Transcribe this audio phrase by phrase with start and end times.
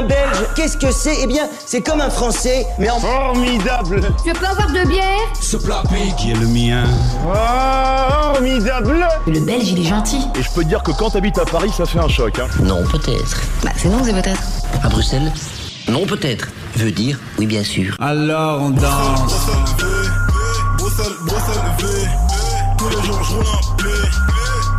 [0.00, 2.98] Un Belge, qu'est-ce que c'est Eh bien, c'est comme un Français, mais en...
[3.00, 5.04] Formidable Je peux avoir de bière
[5.38, 5.82] Ce plat
[6.16, 6.84] qui est le mien.
[8.32, 10.22] Formidable Le Belge, il est gentil.
[10.38, 12.38] Et je peux te dire que quand t'habites à Paris, ça fait un choc.
[12.38, 12.48] Hein.
[12.62, 13.42] Non, peut-être.
[13.62, 14.40] Bah, c'est non, c'est peut-être.
[14.82, 15.30] À Bruxelles
[15.86, 16.48] Non, peut-être.
[16.76, 17.94] Veut dire oui, bien sûr.
[18.00, 19.48] Alors on danse.
[20.78, 21.86] Bruxelles, Bruxelles, V.
[22.78, 23.84] Tous les jours, je roule un P.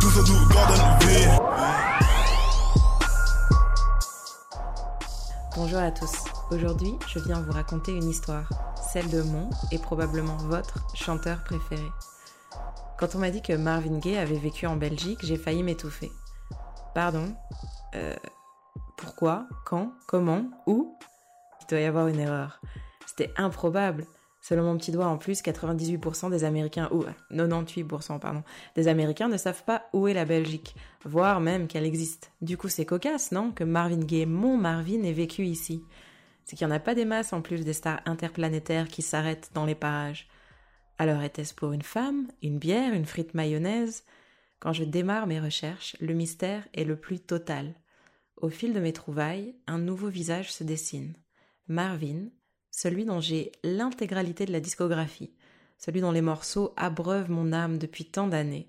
[0.00, 1.41] Tout ça, tout
[5.54, 6.24] Bonjour à tous.
[6.50, 8.48] Aujourd'hui, je viens vous raconter une histoire,
[8.90, 11.84] celle de mon et probablement votre chanteur préféré.
[12.98, 16.10] Quand on m'a dit que Marvin Gaye avait vécu en Belgique, j'ai failli m'étouffer.
[16.94, 17.34] Pardon
[17.94, 18.16] Euh.
[18.96, 20.96] Pourquoi Quand Comment Où?
[21.60, 22.60] Il doit y avoir une erreur.
[23.06, 24.06] C'était improbable.
[24.42, 28.42] Selon mon petit doigt en plus, 98% des Américains, ou 98% pardon,
[28.74, 32.32] des Américains ne savent pas où est la Belgique, voire même qu'elle existe.
[32.42, 35.84] Du coup, c'est cocasse, non Que Marvin Gaye, mon Marvin, ait vécu ici.
[36.44, 39.52] C'est qu'il n'y en a pas des masses en plus des stars interplanétaires qui s'arrêtent
[39.54, 40.28] dans les parages.
[40.98, 44.02] Alors était-ce pour une femme, une bière, une frite mayonnaise?
[44.58, 47.74] Quand je démarre mes recherches, le mystère est le plus total.
[48.36, 51.14] Au fil de mes trouvailles, un nouveau visage se dessine.
[51.68, 52.26] Marvin,
[52.72, 55.30] celui dont j'ai l'intégralité de la discographie,
[55.78, 58.68] celui dont les morceaux abreuvent mon âme depuis tant d'années,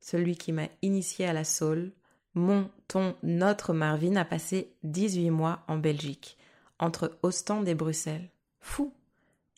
[0.00, 1.92] celui qui m'a initié à la soul,
[2.34, 6.38] mon, ton, notre Marvin a passé 18 mois en Belgique,
[6.78, 8.30] entre Ostende et Bruxelles.
[8.58, 8.92] Fou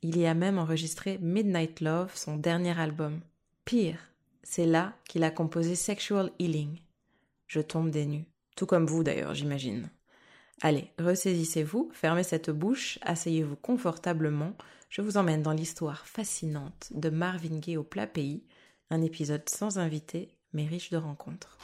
[0.02, 3.20] Il y a même enregistré Midnight Love, son dernier album.
[3.64, 3.98] Pire,
[4.42, 6.80] c'est là qu'il a composé Sexual Healing.
[7.46, 8.26] Je tombe des nues.
[8.56, 9.88] Tout comme vous d'ailleurs, j'imagine.
[10.62, 14.54] Allez, ressaisissez-vous, fermez cette bouche, asseyez-vous confortablement,
[14.88, 18.44] je vous emmène dans l'histoire fascinante de Marvin Gaye au plat pays,
[18.90, 21.58] un épisode sans invité mais riche de rencontres.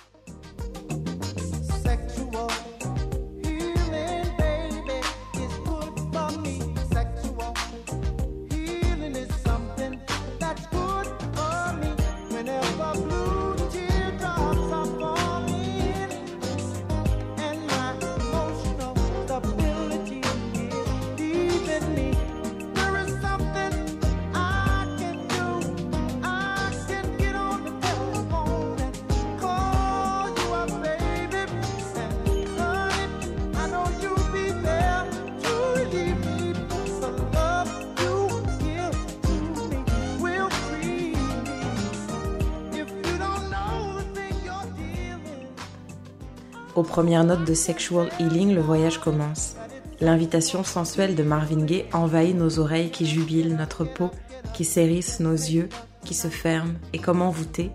[46.80, 49.54] Aux premières notes de Sexual Healing, le voyage commence.
[50.00, 54.10] L'invitation sensuelle de Marvin Gaye envahit nos oreilles qui jubilent, notre peau
[54.54, 55.68] qui s'hérisse, nos yeux
[56.06, 57.70] qui se ferment, et comme envoûtés,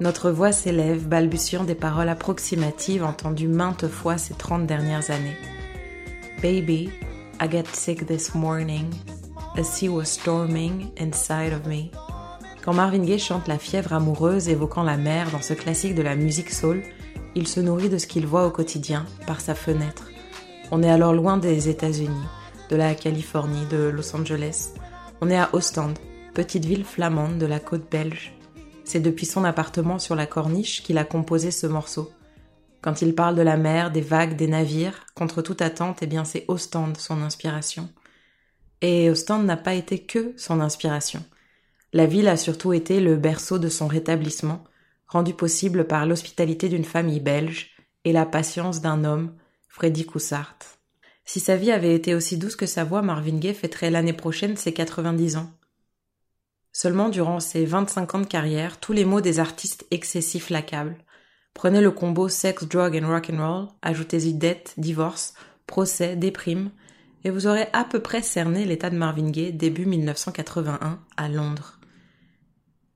[0.00, 5.38] notre voix s'élève, balbutiant des paroles approximatives entendues maintes fois ces trente dernières années.
[6.42, 6.90] Baby,
[7.40, 8.90] I got sick this morning.
[9.56, 11.90] A sea was storming inside of me.
[12.62, 16.14] Quand Marvin Gaye chante la fièvre amoureuse évoquant la mer dans ce classique de la
[16.14, 16.82] musique soul,
[17.34, 20.08] il se nourrit de ce qu'il voit au quotidien par sa fenêtre.
[20.70, 22.26] On est alors loin des États-Unis,
[22.68, 24.74] de la Californie, de Los Angeles.
[25.20, 25.98] On est à Ostende,
[26.34, 28.34] petite ville flamande de la côte belge.
[28.84, 32.10] C'est depuis son appartement sur la corniche qu'il a composé ce morceau.
[32.80, 36.24] Quand il parle de la mer, des vagues, des navires, contre toute attente, eh bien
[36.24, 37.88] c'est Ostende son inspiration.
[38.80, 41.22] Et Ostende n'a pas été que son inspiration.
[41.92, 44.64] La ville a surtout été le berceau de son rétablissement,
[45.10, 47.70] rendu possible par l'hospitalité d'une famille belge
[48.04, 49.34] et la patience d'un homme,
[49.68, 50.56] Freddy Coussart.
[51.24, 54.56] Si sa vie avait été aussi douce que sa voix, Marvin Gaye fêterait l'année prochaine
[54.56, 55.50] ses 90 ans.
[56.72, 60.98] Seulement durant ses 25 ans de carrière, tous les mots des artistes excessifs l'accablent.
[61.54, 65.34] Prenez le combo sex, drug and rock and roll, ajoutez-y dette, divorce,
[65.66, 66.70] procès, déprime,
[67.24, 71.79] et vous aurez à peu près cerné l'état de Marvin Gaye début 1981 à Londres.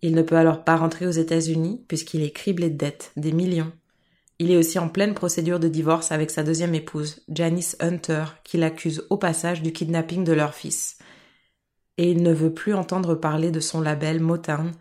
[0.05, 3.73] Il ne peut alors pas rentrer aux États-Unis puisqu'il est criblé de dettes, des millions.
[4.39, 8.59] Il est aussi en pleine procédure de divorce avec sa deuxième épouse, Janice Hunter, qui
[8.59, 10.99] l'accuse au passage du kidnapping de leur fils.
[11.97, 14.73] Et il ne veut plus entendre parler de son label Motown,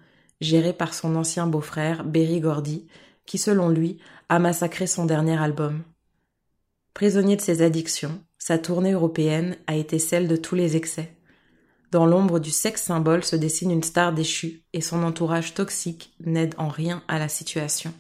[0.42, 2.86] géré par son ancien beau-frère, Berry Gordy,
[3.26, 5.84] qui selon lui a massacré son dernier album.
[6.94, 11.16] Prisonnier de ses addictions, sa tournée européenne a été celle de tous les excès.
[11.94, 16.56] Dans l'ombre du sexe symbole se dessine une star déchue et son entourage toxique n'aide
[16.58, 17.94] en rien à la situation.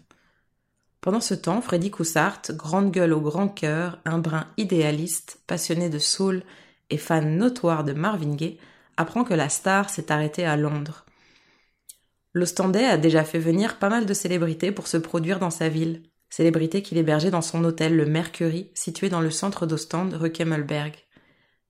[0.99, 5.99] Pendant ce temps, Freddy Coussart, grande gueule au grand cœur, un brin idéaliste, passionné de
[5.99, 6.41] soul
[6.89, 8.57] et fan notoire de Marvin Gaye,
[8.97, 11.05] apprend que la star s'est arrêtée à Londres.
[12.33, 16.01] L'Ostendais a déjà fait venir pas mal de célébrités pour se produire dans sa ville.
[16.31, 20.95] célébrité qu'il hébergeait dans son hôtel, le Mercury, situé dans le centre d'Ostende, rue Kemmelberg.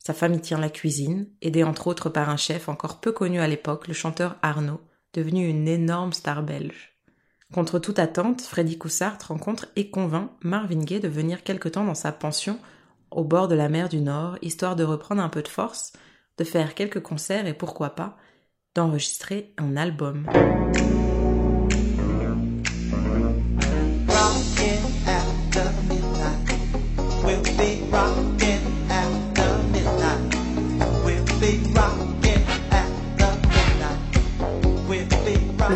[0.06, 3.40] Sa femme y tient la cuisine, aidée entre autres par un chef encore peu connu
[3.40, 4.82] à l'époque, le chanteur Arnaud,
[5.14, 6.98] devenu une énorme star belge.
[7.54, 11.96] Contre toute attente, Freddy Coussart rencontre et convainc Marvin Gaye de venir quelque temps dans
[11.96, 12.60] sa pension
[13.12, 15.94] au bord de la mer du Nord, histoire de reprendre un peu de force,
[16.38, 18.18] de faire quelques concerts et pourquoi pas,
[18.76, 20.28] d'enregistrer un album.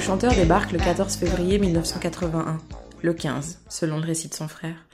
[0.08, 2.60] Chanteur débarque le 14 février 1981,
[3.02, 4.86] le 15, selon le récit de son frère,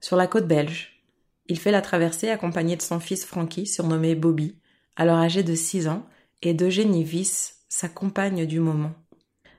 [0.00, 1.02] sur la côte belge.
[1.46, 4.56] Il fait la traversée accompagné de son fils Frankie, surnommé Bobby,
[4.96, 6.06] alors âgé de 6 ans,
[6.40, 8.94] et d'Eugénie Wyss, sa compagne du moment.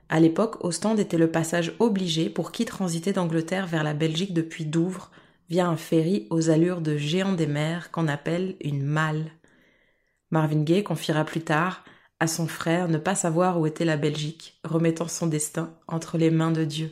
[0.08, 4.64] À l'époque, Ostende était le passage obligé pour qui transitait d'Angleterre vers la Belgique depuis
[4.64, 5.12] Douvres,
[5.48, 9.30] via un ferry aux allures de géant des mers qu'on appelle une malle.
[10.32, 11.84] Marvin Gaye confiera plus tard
[12.20, 16.30] à son frère ne pas savoir où était la Belgique, remettant son destin entre les
[16.30, 16.90] mains de Dieu.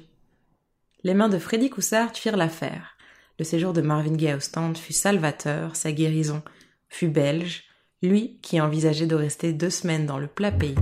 [1.04, 2.96] Les mains de Freddy Coussard firent l'affaire.
[3.38, 6.42] Le séjour de Marvin Gaye à Ostende fut salvateur, sa guérison
[6.88, 7.64] fut belge.
[8.02, 10.74] Lui, qui envisageait de rester deux semaines dans le plat pays,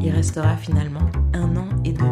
[0.00, 2.08] y restera finalement un an et demi.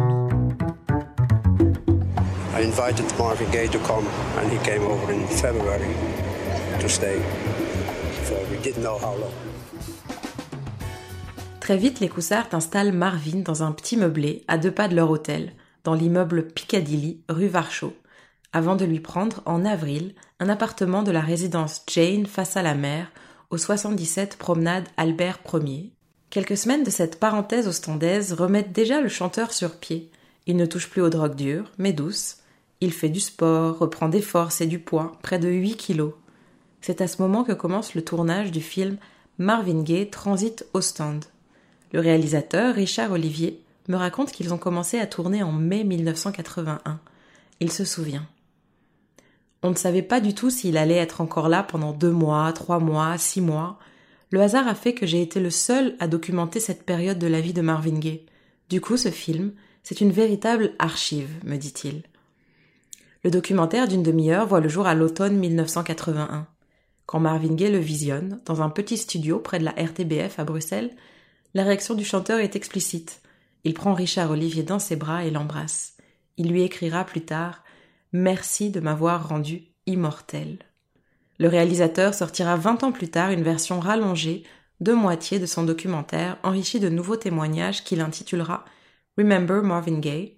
[2.57, 4.05] I invited Marvin Gaye to come,
[4.39, 5.93] and he came over in February
[6.79, 7.21] to stay.
[8.25, 9.15] So we didn't know how.
[11.67, 15.11] Très vite, les Coussards installent Marvin dans un petit meublé à deux pas de leur
[15.11, 15.51] hôtel,
[15.83, 17.93] dans l'immeuble Piccadilly, rue Varchot,
[18.53, 22.73] avant de lui prendre, en avril, un appartement de la résidence Jane face à la
[22.73, 23.11] mer,
[23.49, 25.91] au 77 promenade Albert Ier.
[26.29, 30.09] Quelques semaines de cette parenthèse ostondaise remettent déjà le chanteur sur pied.
[30.45, 32.37] Il ne touche plus aux drogues dures, mais douces.
[32.79, 36.13] Il fait du sport, reprend des forces et du poids, près de 8 kilos.
[36.79, 38.95] C'est à ce moment que commence le tournage du film
[39.37, 41.25] Marvin Gaye Transit Ostende.
[41.93, 46.99] Le réalisateur, Richard Olivier, me raconte qu'ils ont commencé à tourner en mai 1981.
[47.59, 48.27] Il se souvient.
[49.63, 52.79] On ne savait pas du tout s'il allait être encore là pendant deux mois, trois
[52.79, 53.79] mois, six mois.
[54.29, 57.41] Le hasard a fait que j'ai été le seul à documenter cette période de la
[57.41, 58.25] vie de Marvin Gaye.
[58.69, 59.53] Du coup, ce film,
[59.83, 62.03] c'est une véritable archive, me dit-il.
[63.23, 66.45] Le documentaire d'une demi-heure voit le jour à l'automne 1981.
[67.05, 70.91] Quand Marvin Gaye le visionne, dans un petit studio près de la RTBF à Bruxelles,
[71.53, 73.21] la réaction du chanteur est explicite.
[73.63, 75.97] Il prend Richard Olivier dans ses bras et l'embrasse.
[76.37, 77.63] Il lui écrira plus tard
[78.13, 80.59] Merci de m'avoir rendu immortel.
[81.39, 84.43] Le réalisateur sortira vingt ans plus tard une version rallongée,
[84.79, 88.65] de moitié de son documentaire, enrichi de nouveaux témoignages qu'il intitulera
[89.17, 90.35] Remember Marvin Gaye.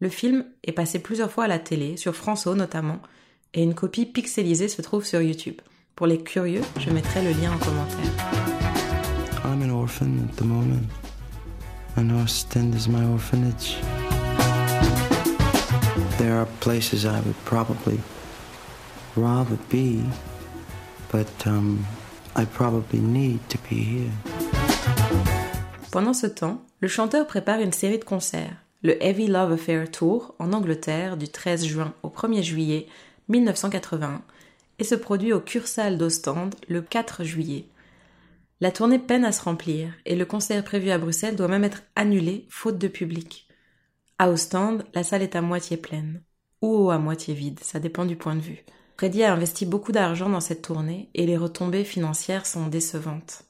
[0.00, 3.00] Le film est passé plusieurs fois à la télé, sur François notamment,
[3.54, 5.60] et une copie pixelisée se trouve sur YouTube.
[5.96, 8.57] Pour les curieux, je mettrai le lien en commentaire.
[9.44, 10.88] I'm an orphan at the moment,
[11.96, 13.76] and Ostend is my orphanage.
[16.18, 18.00] There are places I would probably
[19.16, 20.02] rather be,
[21.12, 21.86] but um,
[22.34, 24.12] I probably need to be here.
[25.90, 30.34] Pendant ce temps, le chanteur prépare une série de concerts, le Heavy Love Affair Tour
[30.38, 32.86] en Angleterre du 13 juin au 1er juillet
[33.28, 34.22] 1981
[34.78, 37.66] et se produit au Cursal d'Ostende le 4 juillet.
[38.60, 41.82] La tournée peine à se remplir et le concert prévu à Bruxelles doit même être
[41.94, 43.48] annulé faute de public.
[44.18, 46.22] À Ostende, la salle est à moitié pleine
[46.60, 48.64] ou à moitié vide, ça dépend du point de vue.
[48.96, 53.44] Freddy a investi beaucoup d'argent dans cette tournée et les retombées financières sont décevantes.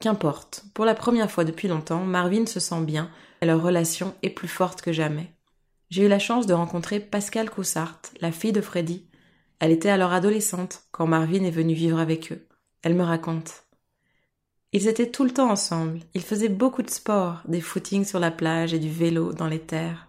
[0.00, 3.10] Qu'importe, pour la première fois depuis longtemps, Marvin se sent bien
[3.42, 5.34] et leur relation est plus forte que jamais.
[5.90, 9.06] J'ai eu la chance de rencontrer Pascal Coussart, la fille de Freddy.
[9.60, 12.46] Elle était alors adolescente quand Marvin est venu vivre avec eux.
[12.82, 13.63] Elle me raconte.
[14.76, 16.00] Ils étaient tout le temps ensemble.
[16.14, 19.60] Ils faisaient beaucoup de sport, des footings sur la plage et du vélo dans les
[19.60, 20.08] terres.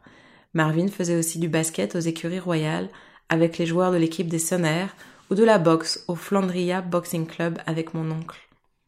[0.56, 2.90] Marvin faisait aussi du basket aux écuries royales
[3.30, 4.96] avec les joueurs de l'équipe des Sonnaires
[5.30, 8.40] ou de la boxe au Flandria Boxing Club avec mon oncle.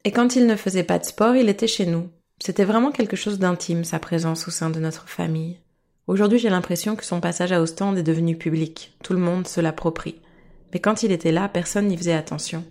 [0.03, 2.09] Et quand il ne faisait pas de sport, il était chez nous.
[2.43, 5.59] C'était vraiment quelque chose d'intime, sa présence au sein de notre famille.
[6.07, 8.97] Aujourd'hui, j'ai l'impression que son passage à Ostende est devenu public.
[9.03, 10.21] Tout le monde se l'approprie.
[10.73, 12.65] Mais quand il était là, personne n'y faisait attention.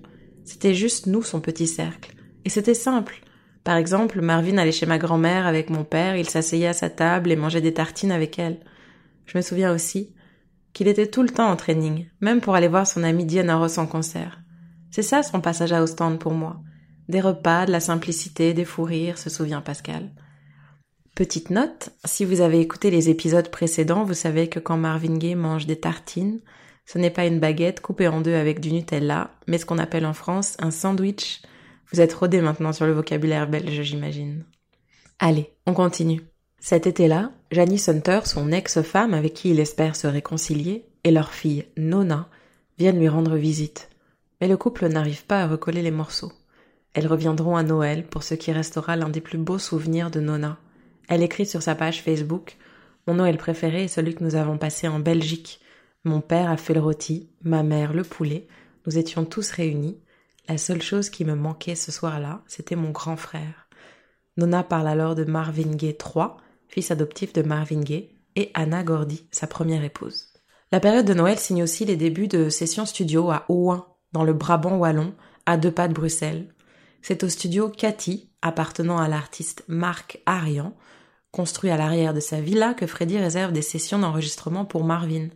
[0.44, 2.15] C'était juste nous, son petit cercle.
[2.46, 3.20] Et c'était simple.
[3.64, 7.32] Par exemple, Marvin allait chez ma grand-mère avec mon père, il s'asseyait à sa table
[7.32, 8.60] et mangeait des tartines avec elle.
[9.26, 10.14] Je me souviens aussi
[10.72, 13.78] qu'il était tout le temps en training, même pour aller voir son ami Diana Ross
[13.78, 14.38] en concert.
[14.92, 16.60] C'est ça son passage à Ostende pour moi.
[17.08, 20.12] Des repas, de la simplicité, des fous rires, se souvient Pascal.
[21.16, 25.34] Petite note, si vous avez écouté les épisodes précédents, vous savez que quand Marvin Gaye
[25.34, 26.40] mange des tartines,
[26.84, 30.06] Ce n'est pas une baguette coupée en deux avec du Nutella, mais ce qu'on appelle
[30.06, 31.42] en France un sandwich.
[31.92, 34.44] Vous êtes rodé maintenant sur le vocabulaire belge, j'imagine.
[35.18, 36.22] Allez, on continue.
[36.58, 41.66] Cet été-là, Janice Hunter, son ex-femme avec qui il espère se réconcilier, et leur fille
[41.76, 42.28] Nona
[42.78, 43.88] viennent lui rendre visite.
[44.40, 46.32] Mais le couple n'arrive pas à recoller les morceaux.
[46.92, 50.58] Elles reviendront à Noël pour ce qui restera l'un des plus beaux souvenirs de Nona.
[51.08, 52.56] Elle écrit sur sa page Facebook
[53.06, 55.60] Mon Noël préféré est celui que nous avons passé en Belgique.
[56.04, 58.46] Mon père a fait le rôti, ma mère le poulet,
[58.86, 59.98] nous étions tous réunis.
[60.48, 63.68] La seule chose qui me manquait ce soir-là, c'était mon grand frère.
[64.36, 66.26] Nona parle alors de Marvin Gaye III,
[66.68, 70.26] fils adoptif de Marvin Gaye, et Anna Gordy, sa première épouse.
[70.70, 74.34] La période de Noël signe aussi les débuts de sessions studio à Ouin, dans le
[74.34, 75.14] Brabant wallon,
[75.46, 76.54] à deux pas de Bruxelles.
[77.02, 80.76] C'est au studio Cathy, appartenant à l'artiste Marc Arian,
[81.32, 85.28] construit à l'arrière de sa villa, que Freddy réserve des sessions d'enregistrement pour Marvin.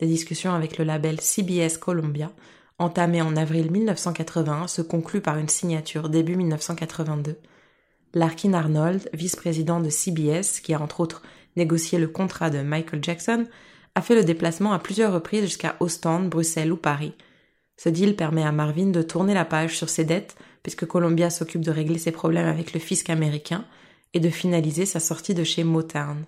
[0.00, 2.30] Des discussions avec le label CBS Columbia,
[2.78, 7.38] entamées en avril 1981, se concluent par une signature début 1982.
[8.14, 11.22] Larkin Arnold, vice-président de CBS, qui a entre autres
[11.56, 13.46] négocié le contrat de Michael Jackson,
[13.94, 17.14] a fait le déplacement à plusieurs reprises jusqu'à Ostende, Bruxelles ou Paris.
[17.76, 21.64] Ce deal permet à Marvin de tourner la page sur ses dettes, puisque Columbia s'occupe
[21.64, 23.64] de régler ses problèmes avec le fisc américain,
[24.14, 26.24] et de finaliser sa sortie de chez Motown.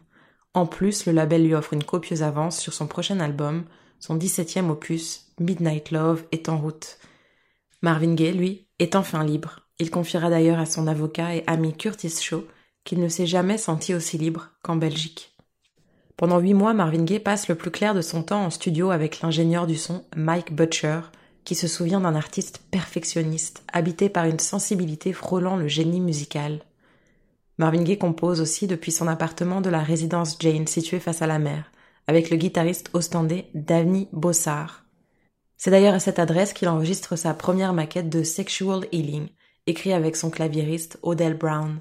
[0.55, 3.65] En plus, le label lui offre une copieuse avance sur son prochain album,
[4.01, 6.99] son 17e opus, Midnight Love, est en route.
[7.83, 9.61] Marvin Gaye, lui, est enfin libre.
[9.79, 12.45] Il confiera d'ailleurs à son avocat et ami Curtis Shaw
[12.85, 15.37] qu'il ne s'est jamais senti aussi libre qu'en Belgique.
[16.17, 19.21] Pendant huit mois, Marvin Gaye passe le plus clair de son temps en studio avec
[19.21, 21.01] l'ingénieur du son Mike Butcher,
[21.45, 26.61] qui se souvient d'un artiste perfectionniste, habité par une sensibilité frôlant le génie musical.
[27.59, 31.39] Marvin Gaye compose aussi depuis son appartement de la résidence Jane située face à la
[31.39, 31.71] mer,
[32.07, 34.85] avec le guitariste ostendais Danny Bossard.
[35.57, 39.29] C'est d'ailleurs à cette adresse qu'il enregistre sa première maquette de Sexual Healing,
[39.67, 41.81] écrit avec son claviériste Odell Brown.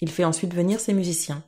[0.00, 1.42] Il fait ensuite venir ses musiciens,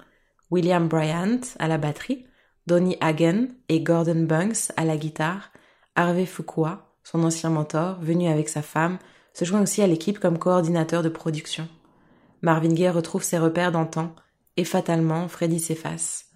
[0.50, 2.26] William Bryant à la batterie,
[2.66, 5.50] Donny Hagen et Gordon Bunks à la guitare,
[5.96, 8.98] Harvey Fuqua, son ancien mentor, venu avec sa femme,
[9.34, 11.68] se joint aussi à l'équipe comme coordinateur de production.
[12.42, 14.14] Marvin Gaye retrouve ses repères d'antan,
[14.56, 16.31] et fatalement, Freddy s'efface.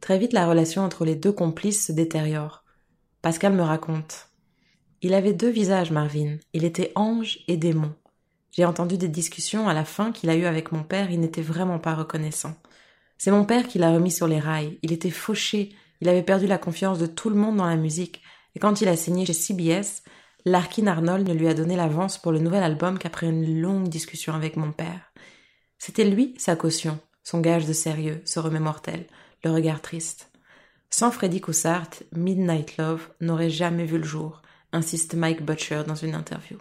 [0.00, 2.64] Très vite, la relation entre les deux complices se détériore.
[3.22, 4.28] Pascal me raconte.
[5.02, 6.38] Il avait deux visages, Marvin.
[6.52, 7.94] Il était ange et démon.
[8.50, 11.42] J'ai entendu des discussions à la fin qu'il a eues avec mon père, il n'était
[11.42, 12.54] vraiment pas reconnaissant.
[13.16, 14.78] C'est mon père qui l'a remis sur les rails.
[14.82, 18.22] Il était fauché, il avait perdu la confiance de tout le monde dans la musique,
[18.54, 20.02] et quand il a signé chez CBS,
[20.44, 24.34] Larkin Arnold ne lui a donné l'avance pour le nouvel album qu'après une longue discussion
[24.34, 25.12] avec mon père.
[25.78, 29.06] C'était lui sa caution, son gage de sérieux, se remémore-t-elle,
[29.44, 30.30] le regard triste.
[30.90, 34.42] Sans Freddy Coussart, Midnight Love n'aurait jamais vu le jour,
[34.72, 36.58] insiste Mike Butcher dans une interview.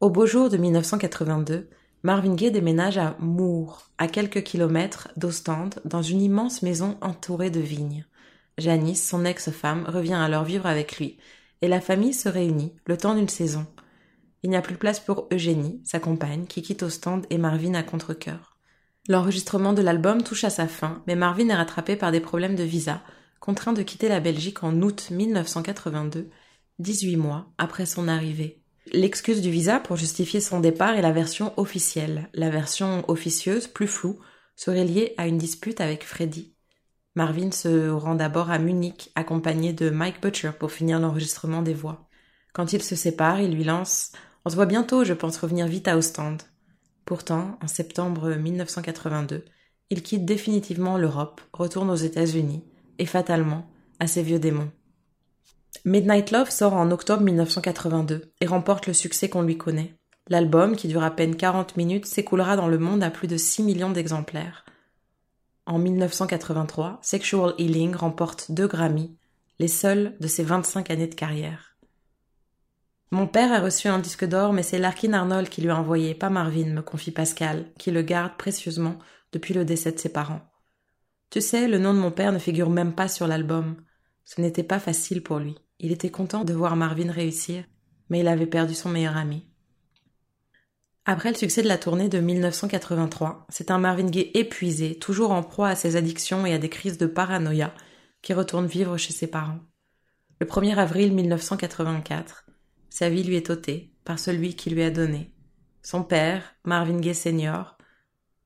[0.00, 1.68] Au beau jour de 1982,
[2.02, 7.60] Marvin Gaye déménage à Moore, à quelques kilomètres d'Ostende, dans une immense maison entourée de
[7.60, 8.04] vignes.
[8.58, 11.16] Janice, son ex-femme, revient alors vivre avec lui,
[11.62, 13.66] et la famille se réunit le temps d'une saison.
[14.42, 17.82] Il n'y a plus place pour Eugénie, sa compagne, qui quitte Ostende et Marvin à
[17.82, 18.53] contre-cœur.
[19.08, 22.62] L'enregistrement de l'album touche à sa fin, mais Marvin est rattrapé par des problèmes de
[22.62, 23.02] visa,
[23.38, 26.30] contraint de quitter la Belgique en août 1982,
[26.78, 28.62] 18 mois après son arrivée.
[28.92, 32.30] L'excuse du visa pour justifier son départ est la version officielle.
[32.32, 34.18] La version officieuse, plus floue,
[34.56, 36.54] serait liée à une dispute avec Freddy.
[37.14, 42.08] Marvin se rend d'abord à Munich, accompagné de Mike Butcher pour finir l'enregistrement des voix.
[42.54, 44.12] Quand ils se séparent, il lui lance
[44.46, 46.42] On se voit bientôt, je pense revenir vite à Ostende.
[47.04, 49.44] Pourtant, en septembre 1982,
[49.90, 52.64] il quitte définitivement l'Europe, retourne aux États-Unis,
[52.98, 53.66] et fatalement
[54.00, 54.70] à ses vieux démons.
[55.84, 59.94] Midnight Love sort en octobre 1982 et remporte le succès qu'on lui connaît.
[60.28, 63.62] L'album, qui dure à peine 40 minutes, s'écoulera dans le monde à plus de 6
[63.62, 64.64] millions d'exemplaires.
[65.66, 69.16] En 1983, Sexual Healing remporte deux Grammy,
[69.58, 71.73] les seuls de ses 25 années de carrière.
[73.14, 76.16] Mon père a reçu un disque d'or, mais c'est Larkin Arnold qui lui a envoyé,
[76.16, 78.98] pas Marvin, me confie Pascal, qui le garde précieusement
[79.30, 80.40] depuis le décès de ses parents.
[81.30, 83.76] Tu sais, le nom de mon père ne figure même pas sur l'album.
[84.24, 85.54] Ce n'était pas facile pour lui.
[85.78, 87.62] Il était content de voir Marvin réussir,
[88.10, 89.46] mais il avait perdu son meilleur ami.
[91.04, 95.44] Après le succès de la tournée de 1983, c'est un Marvin Gaye épuisé, toujours en
[95.44, 97.74] proie à ses addictions et à des crises de paranoïa,
[98.22, 99.60] qui retourne vivre chez ses parents.
[100.40, 102.43] Le 1er avril 1984,
[102.94, 105.32] sa vie lui est ôtée par celui qui lui a donné.
[105.82, 107.76] Son père, Marvin Gaye Senior,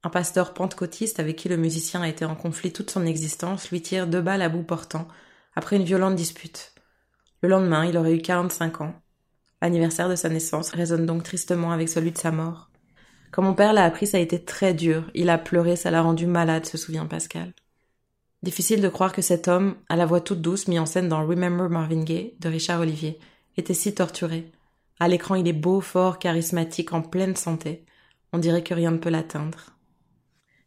[0.02, 3.83] un pasteur pentecôtiste avec qui le musicien a été en conflit toute son existence, lui
[3.83, 5.07] tire deux balles à bout portant
[5.55, 6.73] après une violente dispute.
[7.43, 8.95] Le lendemain, il aurait eu 45 ans.
[9.61, 12.71] L'anniversaire de sa naissance résonne donc tristement avec celui de sa mort.
[13.33, 15.11] Quand mon père l'a appris, ça a été très dur.
[15.12, 17.52] Il a pleuré, ça l'a rendu malade, se souvient Pascal.
[18.43, 21.26] Difficile de croire que cet homme, à la voix toute douce, mis en scène dans
[21.26, 23.19] Remember Marvin Gaye de Richard Olivier,
[23.59, 24.50] était si torturé.
[25.00, 27.85] À l'écran, il est beau, fort, charismatique, en pleine santé.
[28.33, 29.71] On dirait que rien ne peut l'atteindre.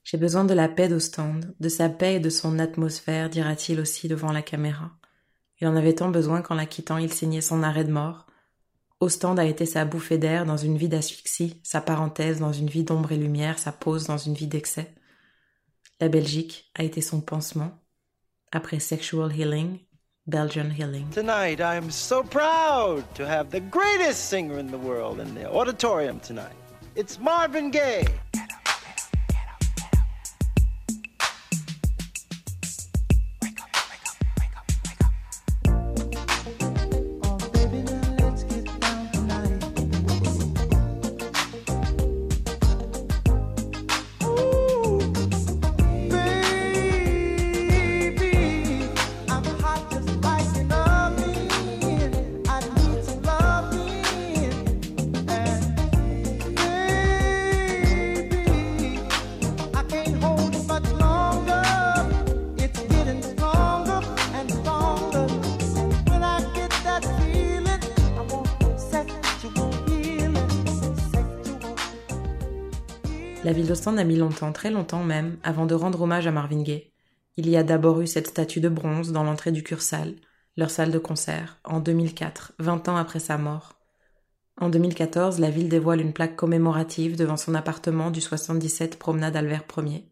[0.04, 4.08] J'ai besoin de la paix d'Ostende, de sa paix et de son atmosphère, dira-t-il aussi
[4.08, 4.92] devant la caméra.
[5.60, 8.26] Il en avait tant besoin qu'en la quittant, il signait son arrêt de mort.
[9.00, 12.84] Ostende a été sa bouffée d'air dans une vie d'asphyxie, sa parenthèse dans une vie
[12.84, 14.94] d'ombre et lumière, sa pause dans une vie d'excès.
[16.00, 17.80] La Belgique a été son pansement.
[18.52, 19.80] Après Sexual Healing,
[20.28, 21.10] Belgian Healing.
[21.10, 25.51] Tonight, I am so proud to have the greatest singer in the world in the
[25.51, 26.54] auditorium tonight.
[26.96, 28.06] It's Marvin Gaye.
[73.72, 76.92] D'Ostende a mis longtemps, très longtemps même, avant de rendre hommage à Marvin Gaye.
[77.38, 80.16] Il y a d'abord eu cette statue de bronze dans l'entrée du Cursal,
[80.58, 83.80] leur salle de concert, en 2004, 20 ans après sa mort.
[84.58, 89.63] En 2014, la ville dévoile une plaque commémorative devant son appartement du 77 promenade Albert
[89.78, 90.12] Ier.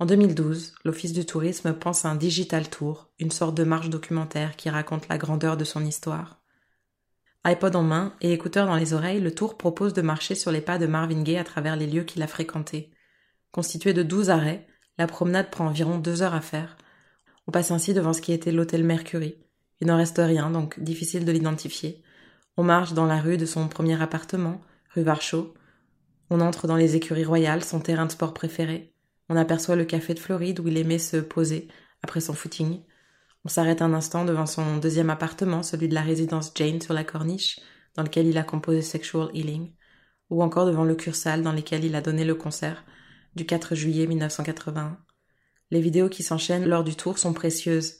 [0.00, 4.56] En 2012, l'Office du tourisme pense à un digital tour, une sorte de marche documentaire
[4.56, 6.43] qui raconte la grandeur de son histoire.
[7.44, 10.62] iPod en main et écouteurs dans les oreilles, le tour propose de marcher sur les
[10.62, 12.90] pas de Marvin Gaye à travers les lieux qu'il a fréquentés.
[13.52, 16.78] Constitué de 12 arrêts, la promenade prend environ deux heures à faire.
[17.46, 19.36] On passe ainsi devant ce qui était l'hôtel Mercury.
[19.80, 22.02] Il n'en reste rien, donc difficile de l'identifier.
[22.56, 24.62] On marche dans la rue de son premier appartement,
[24.94, 25.52] rue Varchot.
[26.30, 28.94] On entre dans les écuries royales, son terrain de sport préféré.
[29.28, 31.68] On aperçoit le café de Floride où il aimait se poser
[32.02, 32.80] après son footing.
[33.44, 37.04] On s'arrête un instant devant son deuxième appartement, celui de la résidence Jane sur la
[37.04, 37.60] corniche,
[37.94, 39.72] dans lequel il a composé Sexual Healing,
[40.30, 42.84] ou encore devant le Cursal dans lequel il a donné le concert
[43.34, 44.98] du 4 juillet 1981.
[45.70, 47.94] Les vidéos qui s'enchaînent lors du tour sont précieuses.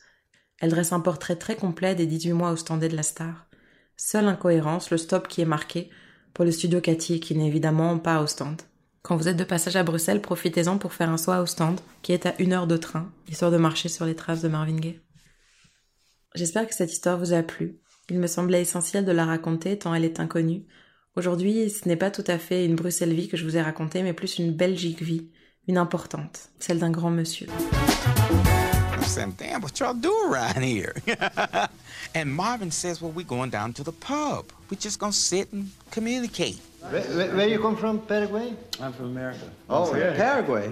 [0.61, 3.46] Elles dressent un portrait très complet des 18 mois ostendés de la star.
[3.96, 5.90] Seule incohérence, le stop qui est marqué
[6.33, 8.62] pour le studio Cathy qui n'est évidemment pas à Ostende.
[9.02, 12.12] Quand vous êtes de passage à Bruxelles, profitez-en pour faire un saut à Ostende, qui
[12.12, 15.00] est à une heure de train, histoire de marcher sur les traces de Marvin Gaye.
[16.34, 17.76] J'espère que cette histoire vous a plu.
[18.10, 20.64] Il me semblait essentiel de la raconter tant elle est inconnue.
[21.14, 24.02] Aujourd'hui, ce n'est pas tout à fait une Bruxelles vie que je vous ai racontée,
[24.02, 25.28] mais plus une Belgique vie,
[25.68, 27.46] une importante, celle d'un grand monsieur.
[28.92, 30.94] I'm saying, damn, what y'all do around here?
[32.16, 34.46] and Marvin says, well, we're going down to the pub.
[34.68, 36.58] We're just gonna sit and communicate.
[36.90, 38.52] Where, where, where you come from, Paraguay?
[38.80, 39.48] I'm from America.
[39.70, 40.68] Oh, Paraguay?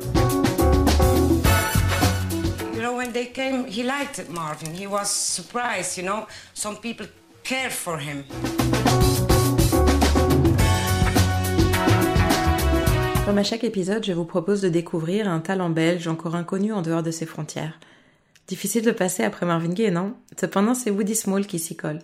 [2.90, 4.75] When they came, he liked Marvin.
[4.75, 6.27] He was surprised, you know.
[6.53, 7.07] Some people
[7.45, 8.25] cared for him.
[13.25, 16.83] Comme à chaque épisode, je vous propose de découvrir un talent belge encore inconnu en
[16.83, 17.79] dehors de ses frontières.
[18.49, 20.14] Difficile de passer après Marvin Gaye, non?
[20.38, 22.01] Cependant, c'est Woody Small qui s'y colle.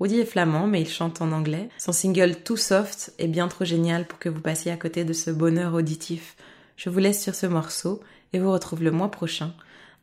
[0.00, 1.68] Woody est flamand, mais il chante en anglais.
[1.78, 5.12] Son single Too Soft est bien trop génial pour que vous passiez à côté de
[5.12, 6.36] ce bonheur auditif.
[6.76, 8.00] Je vous laisse sur ce morceau
[8.32, 9.52] et vous retrouve le mois prochain.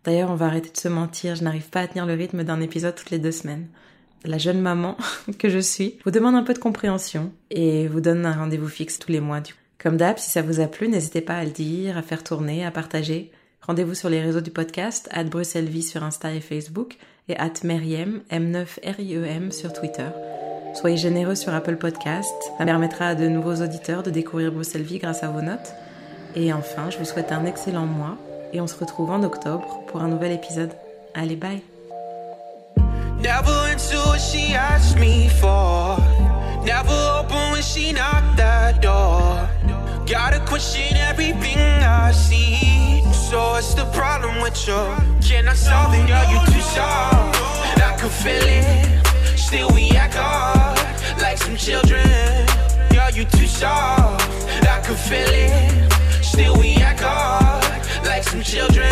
[0.03, 2.61] D'ailleurs, on va arrêter de se mentir, je n'arrive pas à tenir le rythme d'un
[2.61, 3.67] épisode toutes les deux semaines.
[4.25, 4.97] La jeune maman
[5.39, 8.99] que je suis vous demande un peu de compréhension et vous donne un rendez-vous fixe
[8.99, 9.41] tous les mois.
[9.41, 9.53] Du.
[9.77, 12.65] Comme d'hab, si ça vous a plu, n'hésitez pas à le dire, à faire tourner,
[12.65, 13.31] à partager.
[13.61, 16.97] Rendez-vous sur les réseaux du podcast, at Bruxellesvie sur Insta et Facebook,
[17.29, 20.09] et at Meriem, M9RIEM sur Twitter.
[20.73, 25.23] Soyez généreux sur Apple Podcast, ça permettra à de nouveaux auditeurs de découvrir Bruxelles grâce
[25.23, 25.73] à vos notes.
[26.35, 28.17] Et enfin, je vous souhaite un excellent mois,
[28.53, 30.71] et on se retrouve en octobre pour un nouvel épisode.
[31.13, 31.61] Allez, bye
[33.21, 35.97] Never into what she asked me for.
[36.63, 39.49] Never open when she knocked that door.
[40.05, 43.01] Gotta question everything I see.
[43.11, 44.73] So what's the problem with you?
[45.21, 46.09] Can I solve it?
[46.09, 47.35] Are you too soft?
[47.77, 49.37] I can feel it.
[49.37, 52.07] Still we act hard like some children.
[52.97, 54.23] Are you too soft?
[54.63, 56.23] I can feel it.
[56.23, 57.68] Still we act hard
[58.05, 58.89] like some children.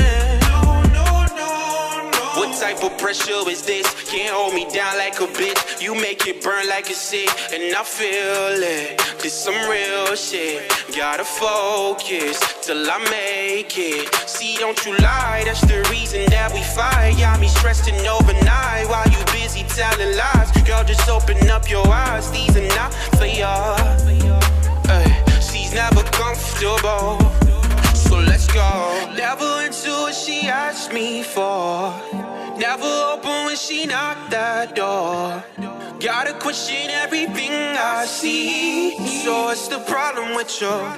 [2.37, 3.85] What type of pressure is this?
[4.09, 5.81] Can't hold me down like a bitch.
[5.81, 9.01] You make it burn like a sick, and I feel it.
[9.21, 10.71] This some real shit.
[10.95, 14.13] Gotta focus till I make it.
[14.29, 17.17] See, don't you lie, that's the reason that we fight.
[17.17, 20.51] Got me stressing overnight while you busy telling lies.
[20.61, 22.29] Girl, just open up your eyes.
[22.31, 23.23] These are not for.
[24.89, 27.46] Ay, she's never comfortable.
[28.57, 31.93] Never into what she asked me for.
[32.57, 35.43] Never open when she knocked that door.
[35.99, 38.97] Gotta question everything I see.
[39.23, 40.97] So what's the problem with you?